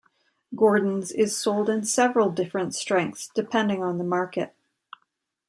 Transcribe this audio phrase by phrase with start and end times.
[0.55, 4.55] Gordon's is sold in several different strengths depending on the market.